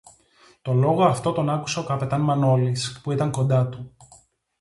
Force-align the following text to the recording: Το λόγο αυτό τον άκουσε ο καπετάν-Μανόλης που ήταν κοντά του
Το 0.61 0.73
λόγο 0.73 1.03
αυτό 1.05 1.31
τον 1.31 1.49
άκουσε 1.49 1.79
ο 1.79 1.83
καπετάν-Μανόλης 1.83 2.99
που 3.03 3.11
ήταν 3.11 3.31
κοντά 3.31 3.67
του 3.69 3.95